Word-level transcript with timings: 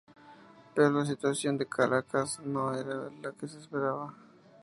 Pero 0.73 0.89
la 0.89 1.05
situación 1.05 1.59
en 1.61 1.67
Caracas 1.67 2.39
no 2.43 2.73
era 2.75 3.11
lo 3.11 3.37
que 3.37 3.47
se 3.47 3.59
esperaba. 3.59 4.11